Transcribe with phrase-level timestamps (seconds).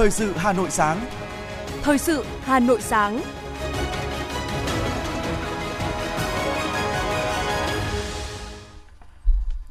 [0.00, 1.06] Thời sự Hà Nội sáng.
[1.82, 3.20] Thời sự Hà Nội sáng.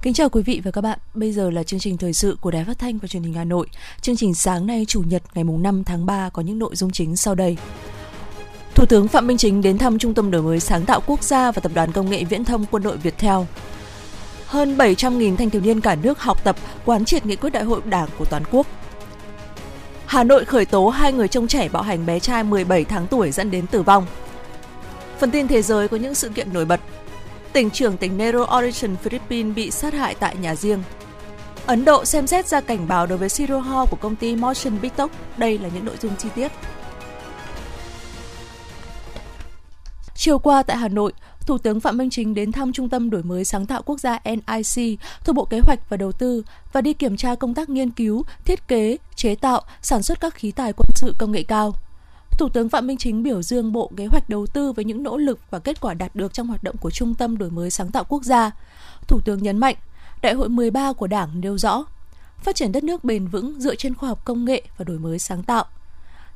[0.02, 1.00] Kính chào quý vị và các bạn.
[1.14, 3.44] Bây giờ là chương trình thời sự của Đài Phát thanh và Truyền hình Hà
[3.44, 3.68] Nội.
[4.02, 6.92] Chương trình sáng nay, chủ nhật, ngày mùng 5 tháng 3 có những nội dung
[6.92, 7.58] chính sau đây.
[8.76, 11.52] Thủ tướng Phạm Minh Chính đến thăm Trung tâm đổi mới sáng tạo quốc gia
[11.52, 13.48] và Tập đoàn Công nghệ Viễn thông Quân đội Việt Theo.
[14.46, 17.82] Hơn 700.000 thanh thiếu niên cả nước học tập, quán triệt nghị quyết đại hội
[17.86, 18.68] Đảng của toàn quốc.
[20.10, 23.32] Hà Nội khởi tố hai người trông trẻ bạo hành bé trai 17 tháng tuổi
[23.32, 24.06] dẫn đến tử vong.
[25.20, 26.80] Phần tin thế giới có những sự kiện nổi bật.
[27.54, 30.84] Tỉnh trưởng tỉnh Nero Origin, Philippines bị sát hại tại nhà riêng.
[31.66, 35.12] Ấn Độ xem xét ra cảnh báo đối với Siroho của công ty Motion Pictok.
[35.38, 36.52] Đây là những nội dung chi tiết.
[40.22, 41.14] Chiều qua tại Hà Nội,
[41.46, 44.20] Thủ tướng Phạm Minh Chính đến thăm Trung tâm Đổi mới Sáng tạo Quốc gia
[44.26, 47.90] NIC thuộc Bộ Kế hoạch và Đầu tư và đi kiểm tra công tác nghiên
[47.90, 51.74] cứu, thiết kế, chế tạo, sản xuất các khí tài quân sự công nghệ cao.
[52.32, 55.18] Thủ tướng Phạm Minh Chính biểu dương Bộ Kế hoạch Đầu tư với những nỗ
[55.18, 57.92] lực và kết quả đạt được trong hoạt động của Trung tâm Đổi mới Sáng
[57.92, 58.52] tạo Quốc gia.
[59.08, 59.76] Thủ tướng nhấn mạnh,
[60.22, 61.86] Đại hội 13 của Đảng nêu rõ,
[62.38, 65.20] phát triển đất nước bền vững dựa trên khoa học công nghệ và đổi mới
[65.20, 65.66] sáng tạo.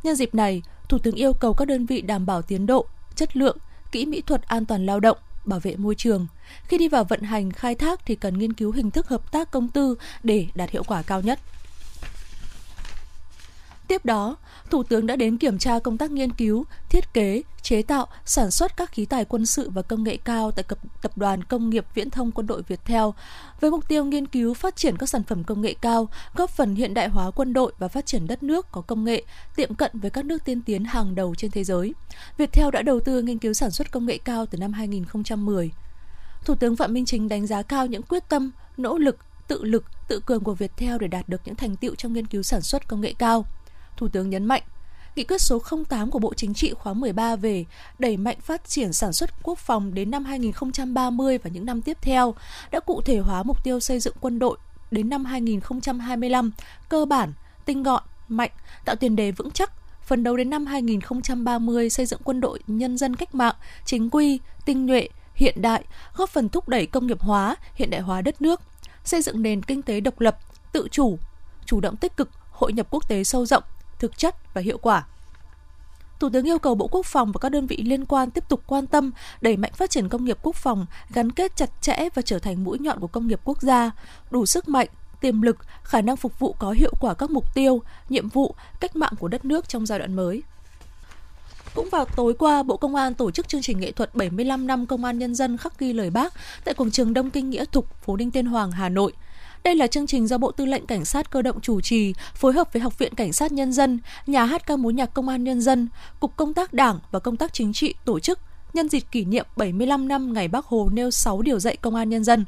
[0.03, 3.37] Nhân dịp này, Thủ tướng yêu cầu các đơn vị đảm bảo tiến độ, chất
[3.37, 3.57] lượng,
[3.93, 6.27] kỹ mỹ thuật an toàn lao động, bảo vệ môi trường.
[6.67, 9.51] Khi đi vào vận hành khai thác thì cần nghiên cứu hình thức hợp tác
[9.51, 11.39] công tư để đạt hiệu quả cao nhất.
[13.87, 14.35] Tiếp đó,
[14.69, 18.51] Thủ tướng đã đến kiểm tra công tác nghiên cứu, thiết kế, chế tạo, sản
[18.51, 20.65] xuất các khí tài quân sự và công nghệ cao tại
[21.01, 23.13] Tập đoàn Công nghiệp Viễn thông Quân đội Việt Theo,
[23.59, 26.75] với mục tiêu nghiên cứu phát triển các sản phẩm công nghệ cao, góp phần
[26.75, 29.23] hiện đại hóa quân đội và phát triển đất nước có công nghệ,
[29.55, 31.93] tiệm cận với các nước tiên tiến hàng đầu trên thế giới.
[32.37, 35.71] Việt Theo đã đầu tư nghiên cứu sản xuất công nghệ cao từ năm 2010.
[36.45, 39.85] Thủ tướng Phạm Minh Chính đánh giá cao những quyết tâm, nỗ lực, tự lực,
[40.07, 42.61] tự cường của Việt Theo để đạt được những thành tiệu trong nghiên cứu sản
[42.61, 43.45] xuất công nghệ cao.
[43.97, 44.63] Thủ tướng nhấn mạnh,
[45.15, 47.65] Nghị quyết số 08 của Bộ Chính trị khóa 13 về
[47.99, 51.97] đẩy mạnh phát triển sản xuất quốc phòng đến năm 2030 và những năm tiếp
[52.01, 52.35] theo
[52.71, 54.57] đã cụ thể hóa mục tiêu xây dựng quân đội
[54.91, 56.51] đến năm 2025
[56.89, 57.33] cơ bản,
[57.65, 58.51] tinh gọn, mạnh,
[58.85, 59.71] tạo tiền đề vững chắc,
[60.01, 63.55] phấn đấu đến năm 2030 xây dựng quân đội nhân dân cách mạng,
[63.85, 65.83] chính quy, tinh nhuệ, hiện đại,
[66.15, 68.61] góp phần thúc đẩy công nghiệp hóa, hiện đại hóa đất nước,
[69.03, 70.37] xây dựng nền kinh tế độc lập,
[70.71, 71.17] tự chủ,
[71.65, 73.63] chủ động tích cực, hội nhập quốc tế sâu rộng,
[74.03, 75.05] thực chất và hiệu quả.
[76.19, 78.63] Thủ tướng yêu cầu Bộ Quốc phòng và các đơn vị liên quan tiếp tục
[78.67, 82.21] quan tâm, đẩy mạnh phát triển công nghiệp quốc phòng, gắn kết chặt chẽ và
[82.21, 83.91] trở thành mũi nhọn của công nghiệp quốc gia,
[84.31, 84.87] đủ sức mạnh,
[85.21, 88.95] tiềm lực, khả năng phục vụ có hiệu quả các mục tiêu, nhiệm vụ, cách
[88.95, 90.43] mạng của đất nước trong giai đoạn mới.
[91.75, 94.85] Cũng vào tối qua, Bộ Công an tổ chức chương trình nghệ thuật 75 năm
[94.85, 96.33] Công an Nhân dân khắc ghi lời bác
[96.65, 99.13] tại quảng trường Đông Kinh Nghĩa Thục, phố Đinh Tiên Hoàng, Hà Nội.
[99.63, 102.53] Đây là chương trình do Bộ Tư lệnh Cảnh sát cơ động chủ trì, phối
[102.53, 105.43] hợp với Học viện Cảnh sát Nhân dân, Nhà hát ca mối nhạc Công an
[105.43, 105.87] Nhân dân,
[106.19, 108.39] Cục Công tác Đảng và Công tác Chính trị tổ chức
[108.73, 112.09] nhân dịp kỷ niệm 75 năm ngày Bác Hồ nêu 6 điều dạy Công an
[112.09, 112.45] Nhân dân.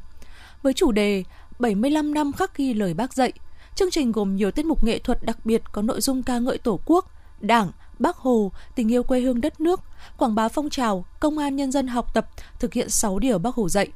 [0.64, 1.24] Với chủ đề
[1.60, 3.34] 75 năm khắc ghi lời bác dạy,
[3.76, 6.58] chương trình gồm nhiều tiết mục nghệ thuật đặc biệt có nội dung ca ngợi
[6.58, 9.82] Tổ quốc, Đảng, Bác Hồ, tình yêu quê hương đất nước,
[10.18, 13.56] quảng bá phong trào, công an nhân dân học tập, thực hiện 6 điều Bác
[13.56, 13.88] Hồ dạy.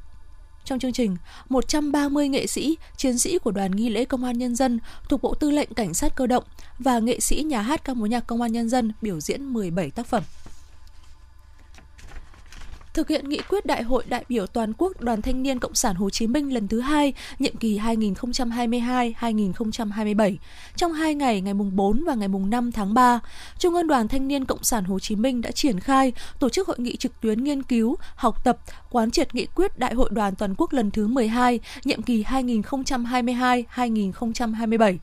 [0.64, 1.16] Trong chương trình,
[1.48, 5.34] 130 nghệ sĩ, chiến sĩ của đoàn nghi lễ công an nhân dân thuộc Bộ
[5.34, 6.44] Tư lệnh Cảnh sát cơ động
[6.78, 9.90] và nghệ sĩ nhà hát ca mối nhạc công an nhân dân biểu diễn 17
[9.90, 10.22] tác phẩm.
[12.94, 15.96] Thực hiện nghị quyết Đại hội đại biểu toàn quốc Đoàn Thanh niên Cộng sản
[15.96, 20.36] Hồ Chí Minh lần thứ hai, nhiệm kỳ 2022-2027,
[20.76, 23.20] trong hai ngày ngày mùng 4 và ngày mùng 5 tháng 3,
[23.58, 26.68] Trung ương Đoàn Thanh niên Cộng sản Hồ Chí Minh đã triển khai tổ chức
[26.68, 28.58] hội nghị trực tuyến nghiên cứu, học tập,
[28.90, 34.98] quán triệt nghị quyết Đại hội đoàn toàn quốc lần thứ 12, nhiệm kỳ 2022-2027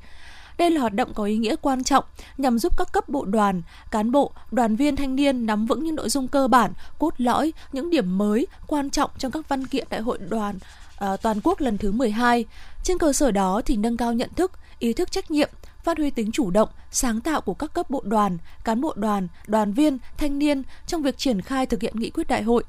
[0.58, 2.04] đây là hoạt động có ý nghĩa quan trọng
[2.38, 5.96] nhằm giúp các cấp bộ đoàn, cán bộ, đoàn viên thanh niên nắm vững những
[5.96, 9.88] nội dung cơ bản, cốt lõi, những điểm mới quan trọng trong các văn kiện
[9.90, 10.56] đại hội đoàn
[10.98, 12.46] à, toàn quốc lần thứ 12.
[12.84, 15.50] Trên cơ sở đó thì nâng cao nhận thức, ý thức trách nhiệm,
[15.84, 19.28] phát huy tính chủ động, sáng tạo của các cấp bộ đoàn, cán bộ đoàn,
[19.48, 22.64] đoàn viên, thanh niên trong việc triển khai thực hiện nghị quyết đại hội.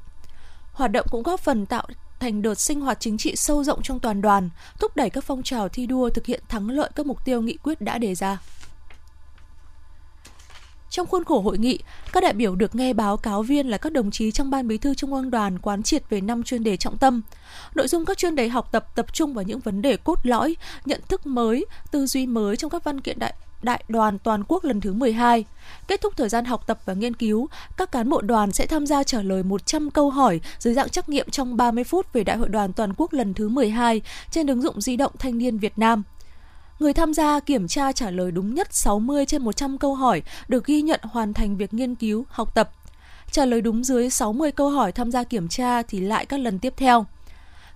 [0.73, 1.87] Hoạt động cũng góp phần tạo
[2.21, 4.51] thành đợt sinh hoạt chính trị sâu rộng trong toàn đoàn,
[4.81, 7.57] thúc đẩy các phong trào thi đua thực hiện thắng lợi các mục tiêu nghị
[7.63, 8.39] quyết đã đề ra.
[10.91, 11.79] Trong khuôn khổ hội nghị,
[12.13, 14.79] các đại biểu được nghe báo cáo viên là các đồng chí trong Ban Bí
[14.79, 17.23] thư Trung ương Đoàn quán triệt về năm chuyên đề trọng tâm.
[17.75, 20.57] Nội dung các chuyên đề học tập tập trung vào những vấn đề cốt lõi,
[20.85, 24.65] nhận thức mới, tư duy mới trong các văn kiện đại Đại đoàn toàn quốc
[24.65, 25.45] lần thứ 12.
[25.89, 28.87] Kết thúc thời gian học tập và nghiên cứu, các cán bộ đoàn sẽ tham
[28.87, 32.37] gia trả lời 100 câu hỏi dưới dạng trắc nghiệm trong 30 phút về Đại
[32.37, 34.01] hội đoàn toàn quốc lần thứ 12
[34.31, 36.03] trên ứng dụng di động Thanh niên Việt Nam.
[36.79, 40.65] Người tham gia kiểm tra trả lời đúng nhất 60 trên 100 câu hỏi được
[40.65, 42.71] ghi nhận hoàn thành việc nghiên cứu, học tập.
[43.31, 46.59] Trả lời đúng dưới 60 câu hỏi tham gia kiểm tra thì lại các lần
[46.59, 47.07] tiếp theo.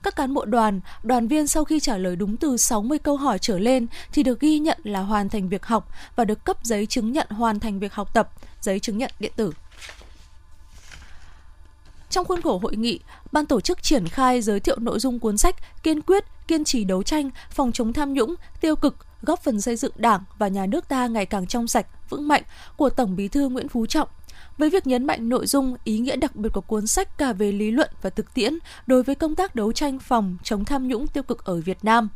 [0.03, 3.39] Các cán bộ đoàn, đoàn viên sau khi trả lời đúng từ 60 câu hỏi
[3.39, 6.87] trở lên thì được ghi nhận là hoàn thành việc học và được cấp giấy
[6.87, 9.53] chứng nhận hoàn thành việc học tập, giấy chứng nhận điện tử.
[12.11, 13.01] Trong khuôn khổ hội nghị,
[13.33, 16.85] ban tổ chức triển khai giới thiệu nội dung cuốn sách Kiên quyết, kiên trì
[16.85, 20.67] đấu tranh, phòng chống tham nhũng, tiêu cực, góp phần xây dựng Đảng và nhà
[20.67, 22.43] nước ta ngày càng trong sạch, vững mạnh
[22.77, 24.09] của Tổng Bí thư Nguyễn Phú Trọng
[24.59, 27.53] với việc nhấn mạnh nội dung, ý nghĩa đặc biệt của cuốn sách cả về
[27.53, 31.07] lý luận và thực tiễn đối với công tác đấu tranh phòng chống tham nhũng
[31.07, 32.09] tiêu cực ở Việt Nam.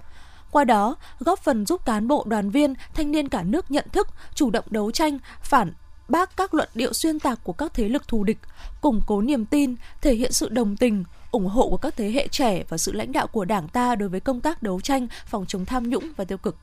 [0.51, 4.09] Qua đó, góp phần giúp cán bộ, đoàn viên, thanh niên cả nước nhận thức,
[4.35, 5.73] chủ động đấu tranh, phản
[6.09, 8.39] bác các luận điệu xuyên tạc của các thế lực thù địch,
[8.81, 12.29] củng cố niềm tin, thể hiện sự đồng tình, ủng hộ của các thế hệ
[12.29, 15.47] trẻ và sự lãnh đạo của Đảng ta đối với công tác đấu tranh phòng
[15.49, 16.57] chống tham nhũng và tiêu cực.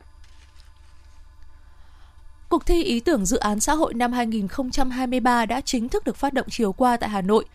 [2.53, 6.33] Cuộc thi ý tưởng dự án xã hội năm 2023 đã chính thức được phát
[6.33, 7.45] động chiều qua tại Hà Nội.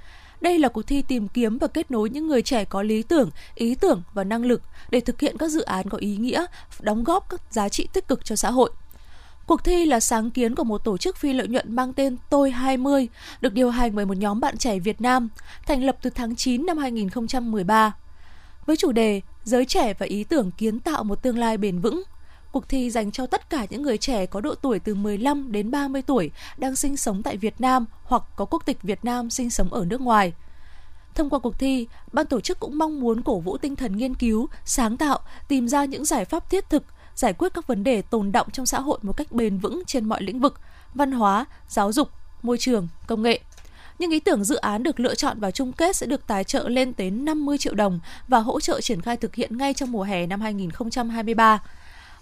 [0.41, 3.31] Đây là cuộc thi tìm kiếm và kết nối những người trẻ có lý tưởng,
[3.55, 6.47] ý tưởng và năng lực để thực hiện các dự án có ý nghĩa,
[6.81, 8.71] đóng góp các giá trị tích cực cho xã hội.
[9.47, 12.51] Cuộc thi là sáng kiến của một tổ chức phi lợi nhuận mang tên Tôi
[12.51, 13.09] 20,
[13.41, 15.29] được điều hành bởi một nhóm bạn trẻ Việt Nam,
[15.67, 17.95] thành lập từ tháng 9 năm 2013.
[18.67, 22.03] Với chủ đề Giới trẻ và ý tưởng kiến tạo một tương lai bền vững,
[22.53, 25.71] Cuộc thi dành cho tất cả những người trẻ có độ tuổi từ 15 đến
[25.71, 29.51] 30 tuổi đang sinh sống tại Việt Nam hoặc có quốc tịch Việt Nam sinh
[29.51, 30.33] sống ở nước ngoài.
[31.15, 34.15] Thông qua cuộc thi, ban tổ chức cũng mong muốn cổ vũ tinh thần nghiên
[34.15, 35.19] cứu, sáng tạo,
[35.49, 36.85] tìm ra những giải pháp thiết thực,
[37.15, 40.05] giải quyết các vấn đề tồn động trong xã hội một cách bền vững trên
[40.05, 40.61] mọi lĩnh vực,
[40.95, 42.09] văn hóa, giáo dục,
[42.43, 43.41] môi trường, công nghệ.
[43.99, 46.69] Những ý tưởng dự án được lựa chọn vào chung kết sẽ được tài trợ
[46.69, 50.03] lên tới 50 triệu đồng và hỗ trợ triển khai thực hiện ngay trong mùa
[50.03, 51.61] hè năm 2023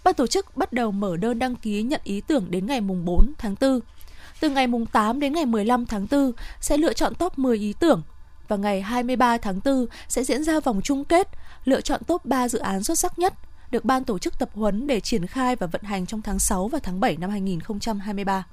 [0.07, 3.05] ban tổ chức bắt đầu mở đơn đăng ký nhận ý tưởng đến ngày mùng
[3.05, 3.81] 4 tháng 4.
[4.41, 7.73] Từ ngày mùng 8 đến ngày 15 tháng 4 sẽ lựa chọn top 10 ý
[7.73, 8.03] tưởng
[8.49, 11.29] và ngày 23 tháng 4 sẽ diễn ra vòng chung kết,
[11.65, 13.35] lựa chọn top 3 dự án xuất sắc nhất
[13.71, 16.69] được ban tổ chức tập huấn để triển khai và vận hành trong tháng 6
[16.69, 18.47] và tháng 7 năm 2023.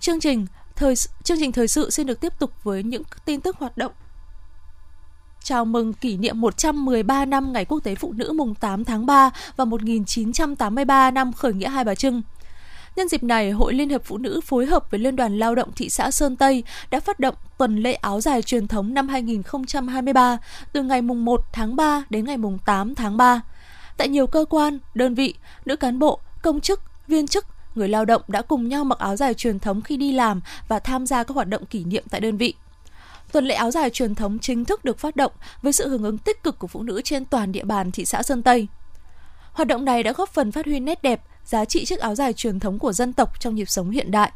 [0.00, 3.56] Chương trình thời chương trình thời sự xin được tiếp tục với những tin tức
[3.56, 3.92] hoạt động
[5.46, 9.30] chào mừng kỷ niệm 113 năm Ngày Quốc tế Phụ nữ mùng 8 tháng 3
[9.56, 12.22] và 1983 năm khởi nghĩa Hai Bà Trưng.
[12.96, 15.68] Nhân dịp này, Hội Liên hiệp Phụ nữ phối hợp với Liên đoàn Lao động
[15.76, 20.38] thị xã Sơn Tây đã phát động tuần lễ áo dài truyền thống năm 2023
[20.72, 23.40] từ ngày mùng 1 tháng 3 đến ngày mùng 8 tháng 3.
[23.96, 25.34] Tại nhiều cơ quan, đơn vị,
[25.64, 29.16] nữ cán bộ, công chức, viên chức, người lao động đã cùng nhau mặc áo
[29.16, 32.20] dài truyền thống khi đi làm và tham gia các hoạt động kỷ niệm tại
[32.20, 32.54] đơn vị.
[33.32, 35.32] Tuần lễ áo dài truyền thống chính thức được phát động
[35.62, 38.22] với sự hưởng ứng tích cực của phụ nữ trên toàn địa bàn thị xã
[38.22, 38.68] Sơn Tây.
[39.52, 42.32] Hoạt động này đã góp phần phát huy nét đẹp, giá trị chiếc áo dài
[42.32, 44.32] truyền thống của dân tộc trong nhịp sống hiện đại.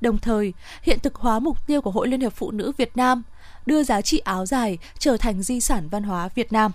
[0.00, 0.52] Đồng thời,
[0.82, 3.22] hiện thực hóa mục tiêu của Hội Liên hiệp Phụ nữ Việt Nam,
[3.66, 6.72] đưa giá trị áo dài trở thành di sản văn hóa Việt Nam.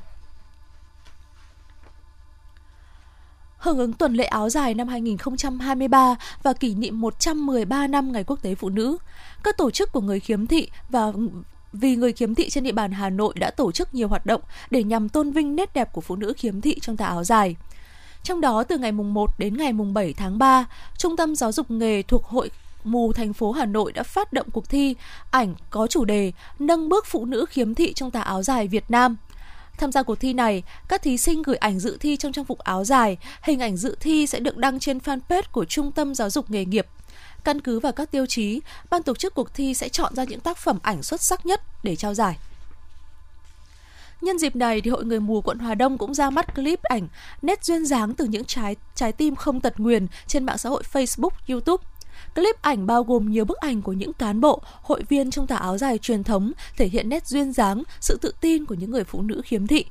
[3.57, 8.41] hưởng ứng tuần lễ áo dài năm 2023 và kỷ niệm 113 năm Ngày Quốc
[8.41, 8.97] tế Phụ nữ,
[9.43, 11.11] các tổ chức của người khiếm thị và
[11.79, 14.41] vì người khiếm thị trên địa bàn Hà Nội đã tổ chức nhiều hoạt động
[14.69, 17.55] để nhằm tôn vinh nét đẹp của phụ nữ khiếm thị trong tà áo dài.
[18.23, 20.65] Trong đó từ ngày mùng 1 đến ngày mùng 7 tháng 3,
[20.97, 22.49] Trung tâm Giáo dục nghề thuộc Hội
[22.83, 24.95] mù thành phố Hà Nội đã phát động cuộc thi
[25.31, 28.91] ảnh có chủ đề Nâng bước phụ nữ khiếm thị trong tà áo dài Việt
[28.91, 29.17] Nam.
[29.77, 32.59] Tham gia cuộc thi này, các thí sinh gửi ảnh dự thi trong trang phục
[32.59, 36.29] áo dài, hình ảnh dự thi sẽ được đăng trên fanpage của Trung tâm Giáo
[36.29, 36.87] dục nghề nghiệp
[37.47, 40.39] Căn cứ vào các tiêu chí, ban tổ chức cuộc thi sẽ chọn ra những
[40.39, 42.37] tác phẩm ảnh xuất sắc nhất để trao giải.
[44.21, 47.07] Nhân dịp này thì Hội Người mù quận Hòa Đông cũng ra mắt clip ảnh
[47.41, 50.83] nét duyên dáng từ những trái trái tim không tật nguyền trên mạng xã hội
[50.93, 51.83] Facebook, YouTube.
[52.35, 55.55] Clip ảnh bao gồm nhiều bức ảnh của những cán bộ, hội viên trong tà
[55.55, 59.03] áo dài truyền thống thể hiện nét duyên dáng, sự tự tin của những người
[59.03, 59.85] phụ nữ khiếm thị.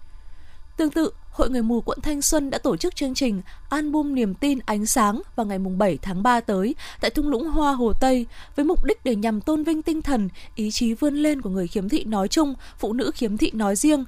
[0.76, 4.34] Tương tự, Hội Người mù quận Thanh Xuân đã tổ chức chương trình Album Niềm
[4.34, 8.26] tin ánh sáng vào ngày 7 tháng 3 tới tại thung lũng Hoa Hồ Tây
[8.56, 11.66] với mục đích để nhằm tôn vinh tinh thần, ý chí vươn lên của người
[11.66, 14.04] khiếm thị nói chung, phụ nữ khiếm thị nói riêng.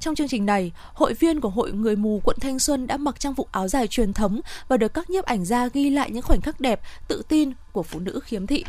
[0.00, 3.20] Trong chương trình này, hội viên của Hội Người mù quận Thanh Xuân đã mặc
[3.20, 6.22] trang phục áo dài truyền thống và được các nhiếp ảnh gia ghi lại những
[6.22, 8.64] khoảnh khắc đẹp, tự tin của phụ nữ khiếm thị.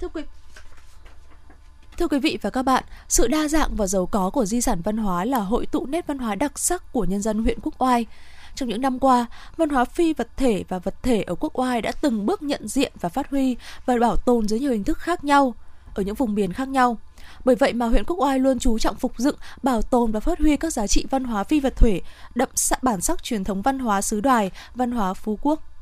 [0.00, 0.22] Thưa quý
[1.98, 4.80] Thưa quý vị và các bạn, sự đa dạng và giàu có của di sản
[4.84, 7.74] văn hóa là hội tụ nét văn hóa đặc sắc của nhân dân huyện Quốc
[7.78, 8.06] Oai.
[8.54, 11.82] Trong những năm qua, văn hóa phi vật thể và vật thể ở Quốc Oai
[11.82, 14.98] đã từng bước nhận diện và phát huy và bảo tồn dưới nhiều hình thức
[14.98, 15.54] khác nhau
[15.94, 16.96] ở những vùng miền khác nhau.
[17.44, 20.38] Bởi vậy mà huyện Quốc Oai luôn chú trọng phục dựng, bảo tồn và phát
[20.38, 22.00] huy các giá trị văn hóa phi vật thể,
[22.34, 22.48] đậm
[22.82, 25.73] bản sắc truyền thống văn hóa xứ đoài, văn hóa Phú Quốc.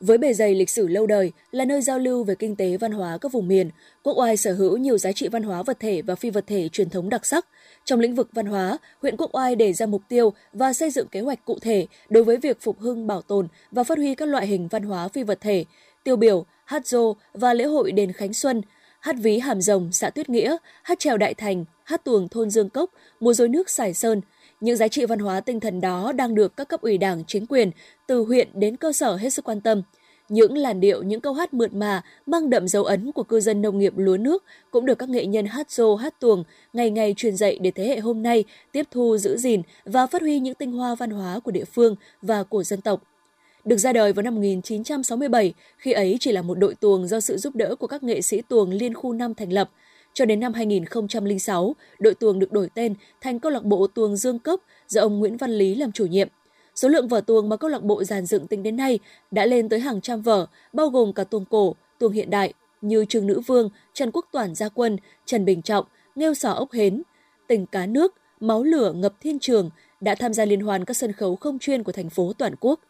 [0.00, 2.92] Với bề dày lịch sử lâu đời, là nơi giao lưu về kinh tế văn
[2.92, 3.70] hóa các vùng miền,
[4.02, 6.68] Quốc Oai sở hữu nhiều giá trị văn hóa vật thể và phi vật thể
[6.68, 7.46] truyền thống đặc sắc.
[7.84, 11.08] Trong lĩnh vực văn hóa, huyện Quốc Oai đề ra mục tiêu và xây dựng
[11.08, 14.28] kế hoạch cụ thể đối với việc phục hưng, bảo tồn và phát huy các
[14.28, 15.64] loại hình văn hóa phi vật thể,
[16.04, 18.62] tiêu biểu, hát dô và lễ hội đền Khánh Xuân,
[19.00, 22.68] hát ví Hàm Rồng, xã Tuyết Nghĩa, hát trèo Đại Thành, hát tuồng thôn Dương
[22.68, 22.90] Cốc,
[23.20, 24.20] múa rối nước Sải Sơn.
[24.60, 27.46] Những giá trị văn hóa tinh thần đó đang được các cấp ủy đảng, chính
[27.46, 27.70] quyền,
[28.06, 29.82] từ huyện đến cơ sở hết sức quan tâm.
[30.28, 33.62] Những làn điệu, những câu hát mượt mà, mang đậm dấu ấn của cư dân
[33.62, 37.14] nông nghiệp lúa nước cũng được các nghệ nhân hát rô, hát tuồng ngày ngày
[37.16, 40.54] truyền dạy để thế hệ hôm nay tiếp thu, giữ gìn và phát huy những
[40.54, 43.02] tinh hoa văn hóa của địa phương và của dân tộc.
[43.64, 47.36] Được ra đời vào năm 1967, khi ấy chỉ là một đội tuồng do sự
[47.36, 49.70] giúp đỡ của các nghệ sĩ tuồng Liên khu 5 thành lập.
[50.18, 54.38] Cho đến năm 2006, đội tuồng được đổi tên thành câu lạc bộ tuồng Dương
[54.38, 56.28] Cốc do ông Nguyễn Văn Lý làm chủ nhiệm.
[56.74, 58.98] Số lượng vở tuồng mà câu lạc bộ giàn dựng tính đến nay
[59.30, 63.04] đã lên tới hàng trăm vở, bao gồm cả tuồng cổ, tuồng hiện đại như
[63.08, 64.96] Trương Nữ Vương, Trần Quốc Toản Gia Quân,
[65.26, 65.84] Trần Bình Trọng,
[66.14, 67.02] Nghêu Sò Ốc Hến,
[67.46, 69.70] Tình Cá Nước, Máu Lửa Ngập Thiên Trường
[70.00, 72.80] đã tham gia liên hoan các sân khấu không chuyên của thành phố toàn quốc.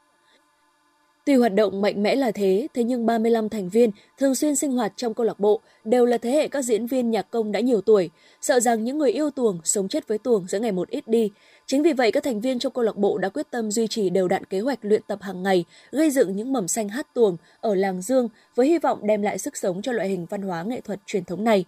[1.29, 4.73] Tuy hoạt động mạnh mẽ là thế, thế nhưng 35 thành viên thường xuyên sinh
[4.73, 7.61] hoạt trong câu lạc bộ đều là thế hệ các diễn viên nhạc công đã
[7.61, 10.89] nhiều tuổi, sợ rằng những người yêu tuồng sống chết với tuồng sẽ ngày một
[10.89, 11.31] ít đi.
[11.67, 14.11] Chính vì vậy các thành viên trong câu lạc bộ đã quyết tâm duy trì
[14.11, 17.37] đều đặn kế hoạch luyện tập hàng ngày, gây dựng những mầm xanh hát tuồng
[17.61, 20.63] ở làng Dương với hy vọng đem lại sức sống cho loại hình văn hóa
[20.63, 21.65] nghệ thuật truyền thống này.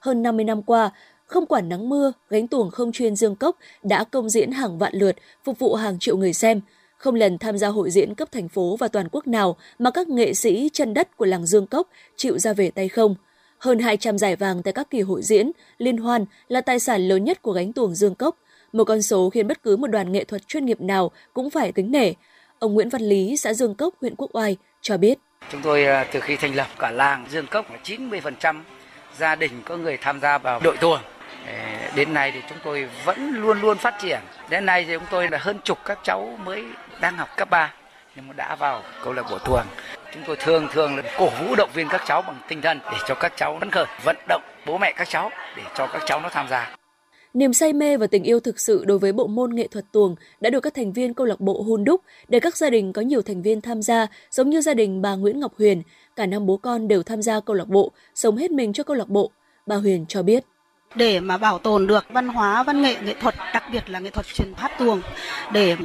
[0.00, 0.90] Hơn 50 năm qua,
[1.26, 4.94] không quản nắng mưa, gánh tuồng không chuyên Dương Cốc đã công diễn hàng vạn
[4.94, 6.60] lượt, phục vụ hàng triệu người xem–
[7.00, 10.08] không lần tham gia hội diễn cấp thành phố và toàn quốc nào mà các
[10.08, 13.14] nghệ sĩ chân đất của làng Dương Cốc chịu ra về tay không.
[13.58, 17.24] Hơn 200 giải vàng tại các kỳ hội diễn, liên hoan là tài sản lớn
[17.24, 18.36] nhất của gánh tuồng Dương Cốc,
[18.72, 21.72] một con số khiến bất cứ một đoàn nghệ thuật chuyên nghiệp nào cũng phải
[21.72, 22.12] kính nể.
[22.58, 25.18] Ông Nguyễn Văn Lý, xã Dương Cốc, huyện Quốc Oai cho biết.
[25.52, 28.60] Chúng tôi à, từ khi thành lập cả làng Dương Cốc là 90%
[29.18, 31.00] gia đình có người tham gia vào đội tuồng
[31.94, 35.28] đến nay thì chúng tôi vẫn luôn luôn phát triển đến nay thì chúng tôi
[35.30, 36.64] là hơn chục các cháu mới
[37.00, 37.74] đang học cấp 3
[38.16, 39.66] nhưng mà đã vào câu lạc bộ tuồng
[40.14, 42.98] chúng tôi thường thường là cổ vũ động viên các cháu bằng tinh thần để
[43.08, 46.20] cho các cháu phấn khởi vận động bố mẹ các cháu để cho các cháu
[46.20, 46.76] nó tham gia
[47.34, 50.14] Niềm say mê và tình yêu thực sự đối với bộ môn nghệ thuật tuồng
[50.40, 53.02] đã được các thành viên câu lạc bộ hôn đúc để các gia đình có
[53.02, 55.82] nhiều thành viên tham gia, giống như gia đình bà Nguyễn Ngọc Huyền.
[56.16, 58.96] Cả năm bố con đều tham gia câu lạc bộ, sống hết mình cho câu
[58.96, 59.30] lạc bộ.
[59.66, 60.44] Bà Huyền cho biết
[60.94, 64.10] để mà bảo tồn được văn hóa, văn nghệ nghệ thuật, đặc biệt là nghệ
[64.10, 65.02] thuật truyền hát tuồng,
[65.52, 65.76] để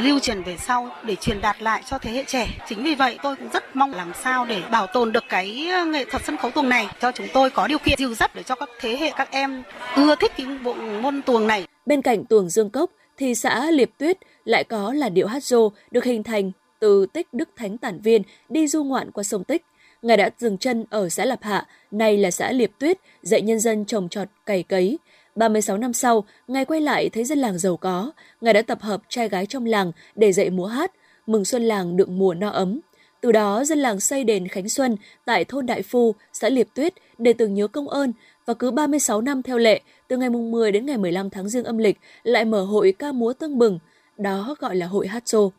[0.00, 2.48] lưu truyền về sau, để truyền đạt lại cho thế hệ trẻ.
[2.68, 5.84] Chính vì vậy tôi cũng rất mong làm sao để bảo tồn được cái ờ,
[5.84, 8.42] nghệ thuật sân khấu tuồng này cho chúng tôi có điều kiện dìu dắt để
[8.42, 9.62] cho các thế hệ các em
[9.96, 11.66] ưa thích cái bộ môn tuồng này.
[11.86, 15.72] Bên cạnh tuồng dương cốc thì xã Liệp Tuyết lại có là điệu hát rô
[15.90, 19.62] được hình thành từ tích Đức Thánh Tản Viên đi du ngoạn qua sông Tích.
[20.04, 23.60] Ngài đã dừng chân ở xã Lập Hạ, nay là xã Liệp Tuyết, dạy nhân
[23.60, 24.98] dân trồng trọt, cày cấy.
[25.36, 28.12] 36 năm sau, Ngài quay lại thấy dân làng giàu có.
[28.40, 30.92] Ngài đã tập hợp trai gái trong làng để dạy múa hát,
[31.26, 32.80] mừng xuân làng được mùa no ấm.
[33.20, 36.94] Từ đó, dân làng xây đền Khánh Xuân tại thôn Đại Phu, xã Liệp Tuyết
[37.18, 38.12] để tưởng nhớ công ơn
[38.46, 41.64] và cứ 36 năm theo lệ, từ ngày mùng 10 đến ngày 15 tháng riêng
[41.64, 43.78] âm lịch lại mở hội ca múa tưng bừng,
[44.18, 45.52] đó gọi là hội hát xô.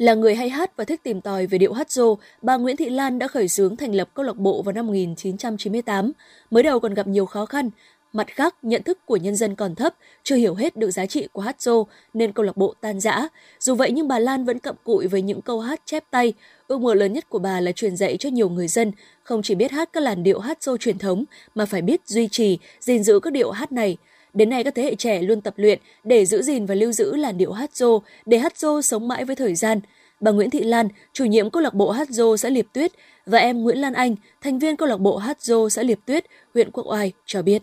[0.00, 2.90] Là người hay hát và thích tìm tòi về điệu hát rô, bà Nguyễn Thị
[2.90, 6.12] Lan đã khởi xướng thành lập câu lạc bộ vào năm 1998.
[6.50, 7.70] Mới đầu còn gặp nhiều khó khăn,
[8.12, 11.28] Mặt khác, nhận thức của nhân dân còn thấp, chưa hiểu hết được giá trị
[11.32, 13.28] của hát rô nên câu lạc bộ tan rã.
[13.60, 16.32] Dù vậy nhưng bà Lan vẫn cặm cụi với những câu hát chép tay.
[16.68, 18.92] Ước mơ lớn nhất của bà là truyền dạy cho nhiều người dân,
[19.22, 22.28] không chỉ biết hát các làn điệu hát rô truyền thống mà phải biết duy
[22.28, 23.96] trì, gìn giữ các điệu hát này.
[24.34, 27.16] Đến nay các thế hệ trẻ luôn tập luyện để giữ gìn và lưu giữ
[27.16, 29.80] làn điệu hát dô, để hát dô sống mãi với thời gian.
[30.20, 32.92] Bà Nguyễn Thị Lan, chủ nhiệm câu lạc bộ hát dô xã Liệp Tuyết
[33.26, 36.24] và em Nguyễn Lan Anh, thành viên câu lạc bộ hát dô xã Liệp Tuyết,
[36.54, 37.62] huyện Quốc Oai cho biết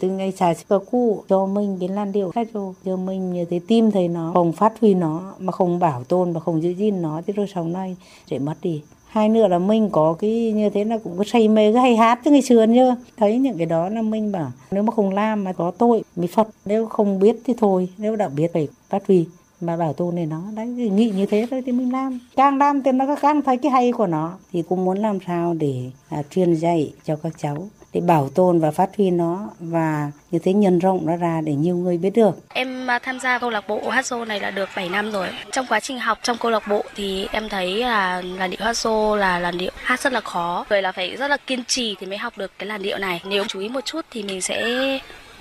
[0.00, 3.44] từ ngày xài sơ cũ cho mình cái làn điệu hát rồi giờ mình như
[3.44, 6.70] thế tim thấy nó không phát huy nó mà không bảo tồn và không giữ
[6.70, 7.96] gìn nó thì rồi sau này
[8.30, 11.48] sẽ mất đi hai nữa là mình có cái, như thế là cũng có say
[11.48, 14.50] mê cái hay hát chứ ngày xưa như thấy những cái đó là mình bảo,
[14.70, 16.48] nếu mà không làm mà có tội mới phật.
[16.64, 19.26] Nếu không biết thì thôi, nếu đã biết phải phát huy
[19.60, 22.58] mà bảo tồn này nó đấy thì nghĩ như thế thôi thì mình làm càng
[22.58, 25.90] làm thì nó càng thấy cái hay của nó thì cũng muốn làm sao để
[26.08, 30.38] à, truyền dạy cho các cháu để bảo tồn và phát huy nó và như
[30.38, 32.30] thế nhân rộng nó ra để nhiều người biết được.
[32.48, 35.28] Em à, tham gia câu lạc bộ hát xô này là được 7 năm rồi.
[35.52, 38.74] Trong quá trình học trong câu lạc bộ thì em thấy là làn điệu hát
[38.74, 40.66] xô là làn điệu hát rất là khó.
[40.68, 43.22] Vậy là phải rất là kiên trì thì mới học được cái làn điệu này.
[43.24, 44.78] Nếu chú ý một chút thì mình sẽ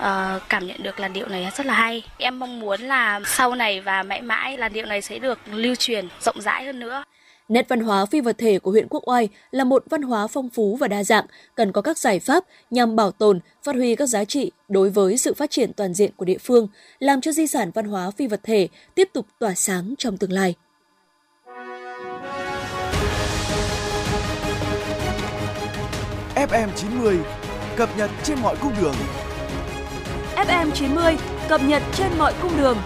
[0.02, 2.04] uh, cảm nhận được làn điệu này rất là hay.
[2.18, 5.76] Em mong muốn là sau này và mãi mãi làn điệu này sẽ được lưu
[5.76, 7.04] truyền rộng rãi hơn nữa.
[7.50, 10.50] Nét văn hóa phi vật thể của huyện Quốc Oai là một văn hóa phong
[10.50, 11.26] phú và đa dạng,
[11.56, 15.18] cần có các giải pháp nhằm bảo tồn, phát huy các giá trị đối với
[15.18, 16.68] sự phát triển toàn diện của địa phương,
[17.00, 20.32] làm cho di sản văn hóa phi vật thể tiếp tục tỏa sáng trong tương
[20.32, 20.56] lai.
[26.36, 27.18] FM 90
[27.76, 28.96] cập nhật trên mọi cung đường.
[30.46, 31.18] FM 90
[31.50, 32.78] cập nhật trên mọi cung đường.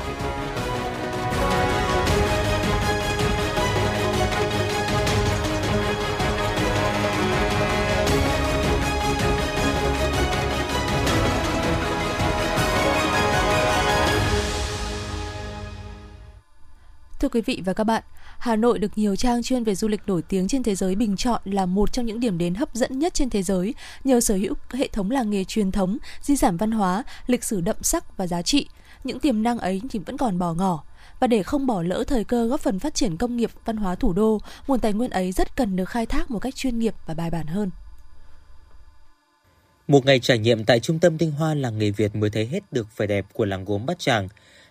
[17.20, 18.04] Thưa quý vị và các bạn,
[18.42, 21.18] Hà Nội được nhiều trang chuyên về du lịch nổi tiếng trên thế giới bình
[21.18, 24.36] chọn là một trong những điểm đến hấp dẫn nhất trên thế giới nhờ sở
[24.36, 28.18] hữu hệ thống làng nghề truyền thống, di sản văn hóa, lịch sử đậm sắc
[28.18, 28.68] và giá trị.
[29.04, 30.84] Những tiềm năng ấy thì vẫn còn bỏ ngỏ.
[31.20, 33.96] Và để không bỏ lỡ thời cơ góp phần phát triển công nghiệp văn hóa
[33.96, 36.94] thủ đô, nguồn tài nguyên ấy rất cần được khai thác một cách chuyên nghiệp
[37.06, 37.70] và bài bản hơn.
[39.88, 42.74] Một ngày trải nghiệm tại trung tâm tinh hoa làng nghề Việt mới thấy hết
[42.74, 44.28] được vẻ đẹp của làng gốm Bát Tràng.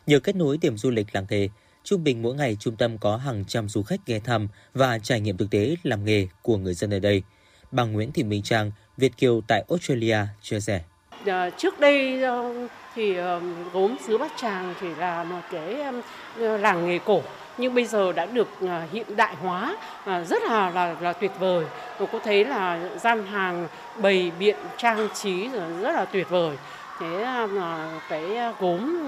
[0.06, 1.48] Nhờ kết nối điểm du lịch làng nghề,
[1.84, 5.20] Trung bình mỗi ngày trung tâm có hàng trăm du khách ghé thăm và trải
[5.20, 7.22] nghiệm thực tế làm nghề của người dân ở đây.
[7.70, 10.80] Bà Nguyễn Thị Minh Trang, Việt Kiều tại Australia chia sẻ.
[11.26, 13.40] À, trước đây ờ, thì ờ,
[13.72, 15.76] gốm xứ Bát Tràng chỉ là một cái
[16.36, 17.22] làng nghề cổ
[17.58, 18.48] nhưng bây giờ đã được
[18.92, 21.64] hiện đại hóa rất là là, là tuyệt vời.
[21.98, 23.68] Tôi có thấy là gian hàng
[24.02, 25.48] bày biện trang trí
[25.80, 26.56] rất là tuyệt vời
[27.00, 29.02] thế à, mà cái à, gốm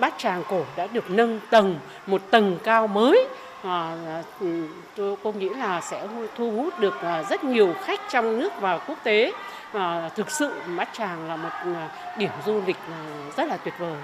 [0.00, 3.26] bát tràng cổ đã được nâng tầng một tầng cao mới.
[3.62, 3.96] À,
[4.96, 8.78] tôi cô nghĩ là sẽ thu hút được à, rất nhiều khách trong nước và
[8.78, 9.32] quốc tế.
[9.72, 11.82] À, thực sự bát tràng là một
[12.18, 12.76] điểm du lịch
[13.36, 13.96] rất là tuyệt vời.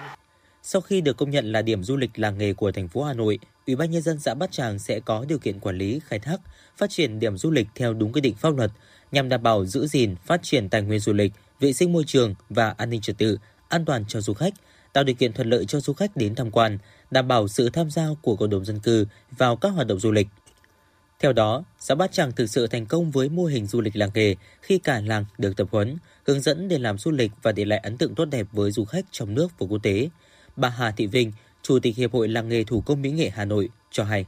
[0.62, 3.14] Sau khi được công nhận là điểm du lịch làng nghề của thành phố Hà
[3.14, 6.18] Nội, Ủy ban nhân dân xã Bát Tràng sẽ có điều kiện quản lý, khai
[6.18, 6.36] thác,
[6.76, 8.70] phát triển điểm du lịch theo đúng quy định pháp luật
[9.12, 12.34] nhằm đảm bảo giữ gìn, phát triển tài nguyên du lịch, vệ sinh môi trường
[12.48, 14.54] và an ninh trật tự, an toàn cho du khách,
[14.92, 16.78] tạo điều kiện thuận lợi cho du khách đến tham quan,
[17.10, 20.12] đảm bảo sự tham gia của cộng đồng dân cư vào các hoạt động du
[20.12, 20.26] lịch.
[21.18, 24.10] Theo đó, xã Bát Tràng thực sự thành công với mô hình du lịch làng
[24.14, 25.96] nghề khi cả làng được tập huấn,
[26.26, 28.84] hướng dẫn để làm du lịch và để lại ấn tượng tốt đẹp với du
[28.84, 30.08] khách trong nước và quốc tế.
[30.56, 33.44] Bà Hà Thị Vinh, Chủ tịch Hiệp hội Làng nghề Thủ công Mỹ nghệ Hà
[33.44, 34.24] Nội cho hay.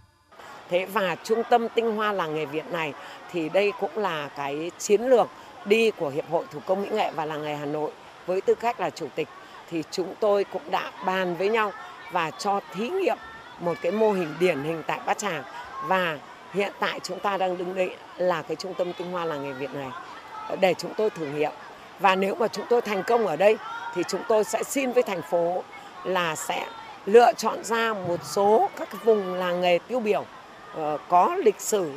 [0.71, 2.93] Thế và trung tâm tinh hoa làng nghề Việt này
[3.33, 5.27] thì đây cũng là cái chiến lược
[5.65, 7.91] đi của Hiệp hội Thủ công Mỹ nghệ và Làng nghề Hà Nội
[8.27, 9.29] với tư cách là chủ tịch
[9.71, 11.73] thì chúng tôi cũng đã bàn với nhau
[12.13, 13.17] và cho thí nghiệm
[13.61, 15.43] một cái mô hình điển hình tại Bát Tràng.
[15.87, 16.19] Và
[16.53, 19.53] hiện tại chúng ta đang đứng đây là cái trung tâm tinh hoa làng nghề
[19.53, 19.91] Việt này.
[20.61, 21.53] Để chúng tôi thử nghiệm.
[22.01, 23.57] Và nếu mà chúng tôi thành công ở đây
[23.95, 25.63] thì chúng tôi sẽ xin với thành phố
[26.05, 26.67] là sẽ
[27.07, 30.25] lựa chọn ra một số các vùng làng nghề tiêu biểu
[30.75, 31.93] ờ, có lịch sử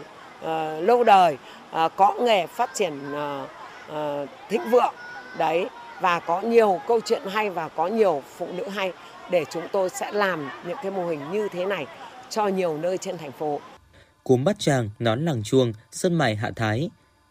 [0.45, 1.37] uh, lâu đời
[1.85, 3.49] uh, có nghề phát triển uh,
[3.91, 4.93] uh, thịnh vượng
[5.37, 5.67] đấy
[6.01, 8.93] và có nhiều câu chuyện hay và có nhiều phụ nữ hay
[9.31, 11.85] để chúng tôi sẽ làm những cái mô hình như thế này
[12.29, 13.59] cho nhiều nơi trên thành phố.
[14.23, 16.89] Cúm Bát Tràng, nón làng chuông, sơn mài Hạ Thái,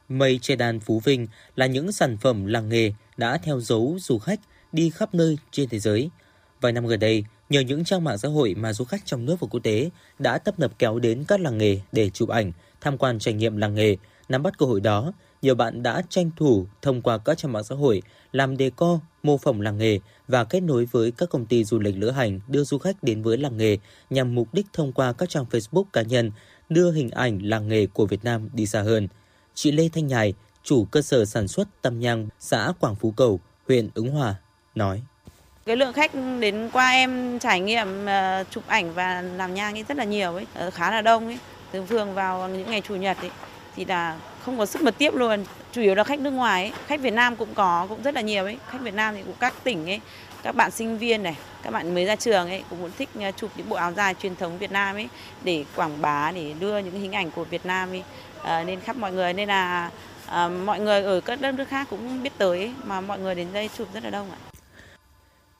[0.08, 4.18] mây che đan Phú Vinh là những sản phẩm làng nghề đã theo dấu du
[4.18, 4.40] khách
[4.72, 6.10] đi khắp nơi trên thế giới.
[6.60, 9.40] Vài năm gần đây, nhờ những trang mạng xã hội mà du khách trong nước
[9.40, 12.52] và quốc tế đã tấp nập kéo đến các làng nghề để chụp ảnh,
[12.84, 13.96] tham quan trải nghiệm làng nghề,
[14.28, 17.64] nắm bắt cơ hội đó, nhiều bạn đã tranh thủ thông qua các trang mạng
[17.64, 21.46] xã hội làm đề co, mô phỏng làng nghề và kết nối với các công
[21.46, 23.78] ty du lịch lữ hành đưa du khách đến với làng nghề
[24.10, 26.30] nhằm mục đích thông qua các trang Facebook cá nhân
[26.68, 29.08] đưa hình ảnh làng nghề của Việt Nam đi xa hơn.
[29.54, 33.40] Chị Lê Thanh Nhài, chủ cơ sở sản xuất tăm nhang xã Quảng Phú Cầu,
[33.68, 34.34] huyện Ứng Hòa,
[34.74, 35.02] nói.
[35.66, 39.84] Cái lượng khách đến qua em trải nghiệm uh, chụp ảnh và làm nhang ấy
[39.88, 41.38] rất là nhiều ấy, uh, khá là đông ấy.
[41.74, 43.30] Từ phương vào những ngày chủ nhật ấy
[43.76, 46.72] thì là không có sức mật tiếp luôn chủ yếu là khách nước ngoài ấy.
[46.86, 49.34] khách Việt Nam cũng có cũng rất là nhiều ấy khách Việt Nam thì cũng
[49.40, 50.00] các tỉnh ấy
[50.42, 53.30] các bạn sinh viên này các bạn mới ra trường ấy cũng muốn thích à,
[53.30, 55.08] chụp những bộ áo dài truyền thống Việt Nam ấy
[55.44, 58.02] để quảng bá để đưa những hình ảnh của Việt Nam ấy
[58.42, 59.90] à, nên khắp mọi người nên là
[60.26, 63.34] à, mọi người ở các đất nước khác cũng biết tới ấy, mà mọi người
[63.34, 64.38] đến đây chụp rất là đông ạ.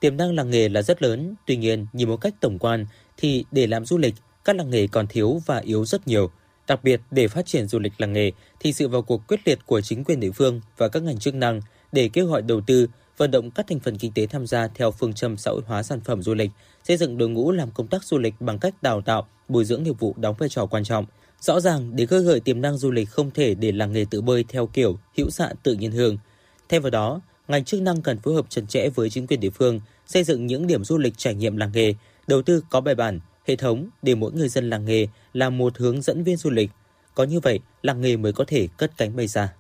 [0.00, 3.44] Tiềm năng làng nghề là rất lớn, tuy nhiên nhìn một cách tổng quan thì
[3.50, 6.30] để làm du lịch, các làng nghề còn thiếu và yếu rất nhiều.
[6.66, 9.59] Đặc biệt, để phát triển du lịch làng nghề thì sự vào cuộc quyết liệt
[9.66, 11.61] của chính quyền địa phương và các ngành chức năng
[11.92, 14.90] để kêu gọi đầu tư, vận động các thành phần kinh tế tham gia theo
[14.90, 16.50] phương châm xã hội hóa sản phẩm du lịch,
[16.85, 19.83] xây dựng đội ngũ làm công tác du lịch bằng cách đào tạo, bồi dưỡng
[19.83, 21.07] nghiệp vụ đóng vai trò quan trọng.
[21.40, 24.20] Rõ ràng, để khơi gợi tiềm năng du lịch không thể để làng nghề tự
[24.20, 26.18] bơi theo kiểu hữu xạ tự nhiên hương.
[26.68, 29.50] Thêm vào đó, ngành chức năng cần phối hợp chặt chẽ với chính quyền địa
[29.50, 31.94] phương, xây dựng những điểm du lịch trải nghiệm làng nghề,
[32.26, 35.78] đầu tư có bài bản, hệ thống để mỗi người dân làng nghề là một
[35.78, 36.70] hướng dẫn viên du lịch.
[37.14, 39.52] Có như vậy, làng nghề mới có thể cất cánh bay ra.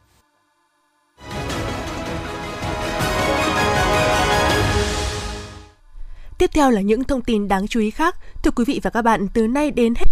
[6.38, 8.16] Tiếp theo là những thông tin đáng chú ý khác.
[8.42, 10.06] Thưa quý vị và các bạn, từ nay đến hết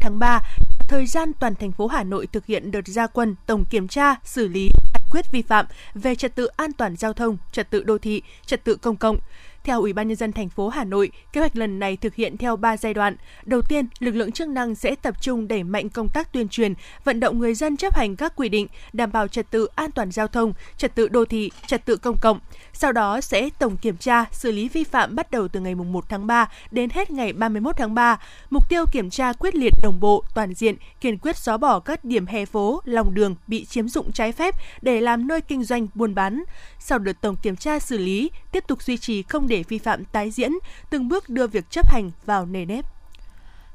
[0.00, 0.40] tháng 3,
[0.88, 4.14] thời gian toàn thành phố Hà Nội thực hiện đợt gia quân tổng kiểm tra,
[4.24, 7.82] xử lý, giải quyết vi phạm về trật tự an toàn giao thông, trật tự
[7.82, 9.18] đô thị, trật tự công cộng.
[9.64, 12.36] Theo Ủy ban nhân dân thành phố Hà Nội, kế hoạch lần này thực hiện
[12.36, 13.16] theo 3 giai đoạn.
[13.44, 16.74] Đầu tiên, lực lượng chức năng sẽ tập trung đẩy mạnh công tác tuyên truyền,
[17.04, 20.10] vận động người dân chấp hành các quy định đảm bảo trật tự an toàn
[20.10, 22.40] giao thông, trật tự đô thị, trật tự công cộng.
[22.72, 26.08] Sau đó sẽ tổng kiểm tra, xử lý vi phạm bắt đầu từ ngày 1
[26.08, 28.18] tháng 3 đến hết ngày 31 tháng 3.
[28.50, 32.04] Mục tiêu kiểm tra quyết liệt đồng bộ, toàn diện, kiên quyết xóa bỏ các
[32.04, 35.86] điểm hè phố, lòng đường bị chiếm dụng trái phép để làm nơi kinh doanh
[35.94, 36.44] buôn bán.
[36.78, 40.04] Sau đợt tổng kiểm tra xử lý, tiếp tục duy trì không để vi phạm
[40.04, 40.52] tái diễn,
[40.90, 42.84] từng bước đưa việc chấp hành vào nề nếp.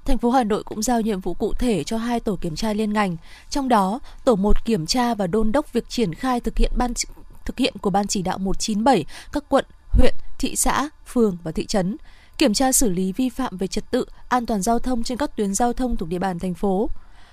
[0.05, 2.73] Thành phố Hà Nội cũng giao nhiệm vụ cụ thể cho hai tổ kiểm tra
[2.73, 3.17] liên ngành,
[3.49, 6.93] trong đó tổ 1 kiểm tra và đôn đốc việc triển khai thực hiện ban
[7.45, 11.65] thực hiện của ban chỉ đạo 197 các quận, huyện, thị xã, phường và thị
[11.65, 11.97] trấn,
[12.37, 15.37] kiểm tra xử lý vi phạm về trật tự, an toàn giao thông trên các
[15.37, 16.89] tuyến giao thông thuộc địa bàn thành phố.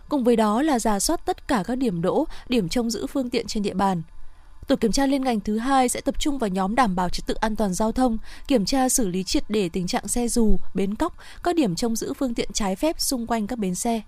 [0.09, 3.31] Cùng với đó là giả soát tất cả các điểm đỗ, điểm trông giữ phương
[3.31, 4.03] tiện trên địa bàn,
[4.69, 7.27] Tổ kiểm tra liên ngành thứ hai sẽ tập trung vào nhóm đảm bảo trật
[7.27, 10.57] tự an toàn giao thông, kiểm tra xử lý triệt để tình trạng xe dù,
[10.75, 14.01] bến cóc, các điểm trông giữ phương tiện trái phép xung quanh các bến xe.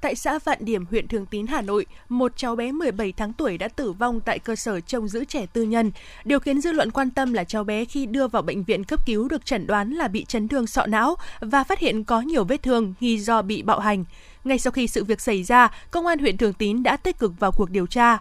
[0.00, 3.58] Tại xã Vạn Điểm, huyện Thường Tín, Hà Nội, một cháu bé 17 tháng tuổi
[3.58, 5.92] đã tử vong tại cơ sở trông giữ trẻ tư nhân.
[6.24, 9.06] Điều khiến dư luận quan tâm là cháu bé khi đưa vào bệnh viện cấp
[9.06, 12.44] cứu được chẩn đoán là bị chấn thương sọ não và phát hiện có nhiều
[12.44, 14.04] vết thương nghi do bị bạo hành.
[14.44, 17.32] Ngay sau khi sự việc xảy ra, Công an huyện Thường Tín đã tích cực
[17.40, 18.18] vào cuộc điều tra.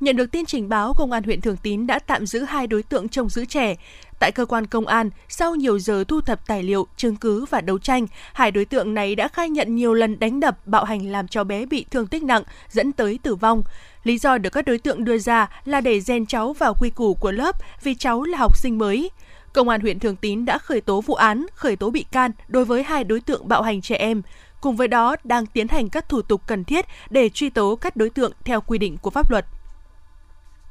[0.00, 2.82] Nhận được tin trình báo, Công an huyện Thường Tín đã tạm giữ hai đối
[2.82, 3.74] tượng trông giữ trẻ.
[4.18, 7.60] Tại cơ quan công an, sau nhiều giờ thu thập tài liệu, chứng cứ và
[7.60, 11.06] đấu tranh, hai đối tượng này đã khai nhận nhiều lần đánh đập, bạo hành
[11.06, 13.62] làm cho bé bị thương tích nặng, dẫn tới tử vong.
[14.04, 17.14] Lý do được các đối tượng đưa ra là để rèn cháu vào quy củ
[17.14, 19.10] của lớp vì cháu là học sinh mới.
[19.52, 22.64] Công an huyện Thường Tín đã khởi tố vụ án, khởi tố bị can đối
[22.64, 24.22] với hai đối tượng bạo hành trẻ em.
[24.60, 27.96] Cùng với đó, đang tiến hành các thủ tục cần thiết để truy tố các
[27.96, 29.46] đối tượng theo quy định của pháp luật.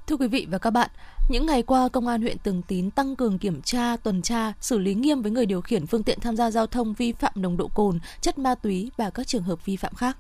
[0.08, 0.90] Thưa quý vị và các bạn,
[1.30, 4.78] những ngày qua, Công an huyện Tường Tín tăng cường kiểm tra, tuần tra, xử
[4.78, 7.58] lý nghiêm với người điều khiển phương tiện tham gia giao thông vi phạm nồng
[7.58, 10.18] độ cồn, chất ma túy và các trường hợp vi phạm khác.